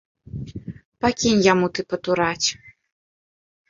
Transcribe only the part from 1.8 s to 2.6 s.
патураць.